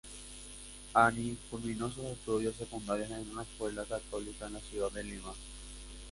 [0.95, 5.31] Ani culminó sus estudios secundarios en una escuela católica en la ciudad de Lima.